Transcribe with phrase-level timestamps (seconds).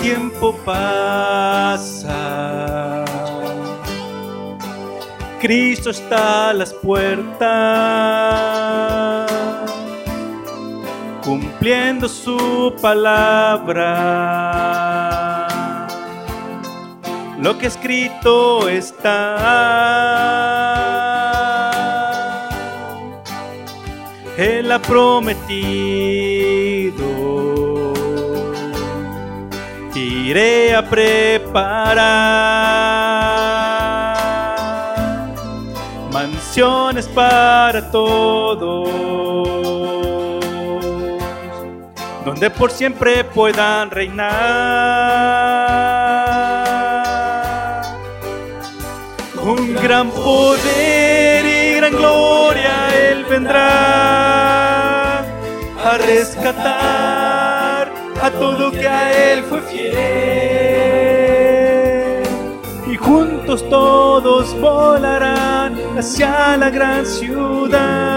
[0.00, 2.04] tiempo pasa,
[5.40, 7.40] Cristo está a las puertas,
[11.24, 13.86] cumpliendo su palabra.
[17.38, 19.36] Lo que escrito está,
[24.38, 25.76] Él ha prometido
[30.26, 31.46] iré a preparar
[36.12, 38.88] mansiones para todos,
[42.24, 44.26] donde por siempre puedan reinar.
[49.36, 57.45] Con gran poder y gran gloria Él vendrá a rescatar
[58.26, 59.94] a todo que a Él fue fiel.
[62.90, 68.16] Y juntos todos volarán hacia la gran ciudad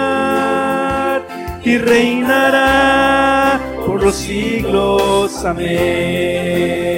[1.63, 5.45] y reinará por los siglos.
[5.45, 6.89] Amén.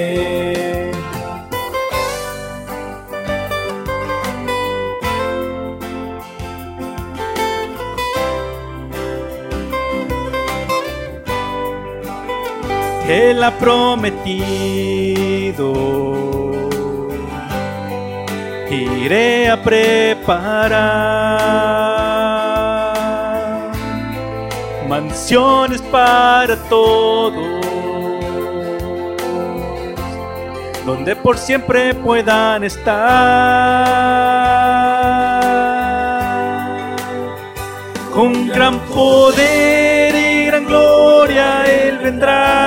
[13.08, 14.92] Él ha prometido.
[18.70, 20.62] Iré a preparar
[24.88, 27.66] mansiones para todos,
[30.86, 33.82] donde por siempre puedan estar.
[38.14, 42.61] Con gran poder y gran gloria Él vendrá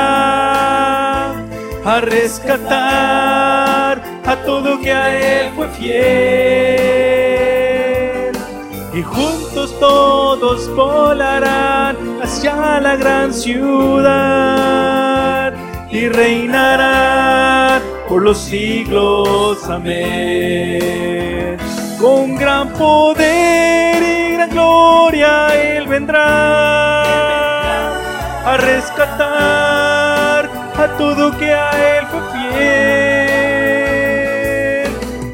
[1.95, 3.93] a rescatar
[4.25, 5.95] a todo que a Él fue fiel.
[8.93, 14.73] Y juntos todos volarán hacia la gran ciudad
[15.89, 19.63] y reinarán por los siglos.
[19.69, 21.57] Amén.
[22.01, 27.03] Con gran poder y gran gloria Él vendrá
[28.51, 30.04] a rescatar
[30.97, 33.45] todo que a Él fue fiel.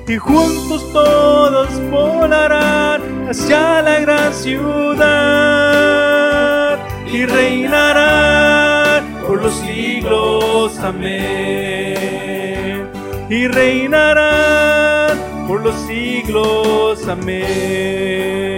[0.08, 5.42] Y juntos todos volarán hacia la gran ciudad
[7.12, 10.78] y reinarán por los siglos.
[10.80, 12.02] Amén.
[13.30, 17.08] Y reinarán por los siglos.
[17.08, 18.51] Amén.